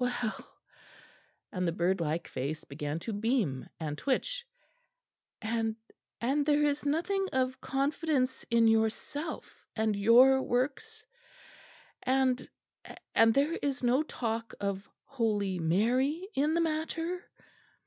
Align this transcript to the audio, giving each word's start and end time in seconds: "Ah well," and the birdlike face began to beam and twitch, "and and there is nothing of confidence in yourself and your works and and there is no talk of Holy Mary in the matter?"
"Ah 0.00 0.34
well," 0.40 0.56
and 1.52 1.68
the 1.68 1.72
birdlike 1.72 2.26
face 2.26 2.64
began 2.64 2.98
to 3.00 3.12
beam 3.12 3.68
and 3.78 3.98
twitch, 3.98 4.46
"and 5.42 5.76
and 6.18 6.46
there 6.46 6.62
is 6.64 6.86
nothing 6.86 7.26
of 7.30 7.60
confidence 7.60 8.42
in 8.48 8.68
yourself 8.68 9.66
and 9.76 9.94
your 9.94 10.40
works 10.40 11.04
and 12.04 12.48
and 13.14 13.34
there 13.34 13.52
is 13.56 13.82
no 13.82 14.02
talk 14.02 14.54
of 14.60 14.88
Holy 15.04 15.58
Mary 15.58 16.26
in 16.32 16.54
the 16.54 16.62
matter?" 16.62 17.28